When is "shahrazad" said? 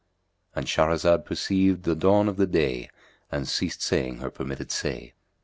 0.65-1.25